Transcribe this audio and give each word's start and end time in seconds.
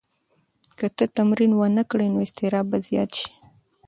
که 0.77 0.87
ته 0.95 1.05
تمرین 1.17 1.51
ونه 1.55 1.83
کړې 1.89 2.07
نو 2.13 2.17
اضطراب 2.25 2.65
به 2.71 2.77
زیات 2.87 3.11
شي. 3.19 3.29